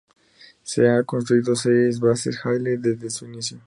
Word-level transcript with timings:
Se 0.63 0.89
han 0.89 1.03
construido 1.03 1.55
seis 1.55 1.99
bases 1.99 2.39
Halley 2.43 2.77
desde 2.77 3.11
su 3.11 3.25
inicio. 3.25 3.59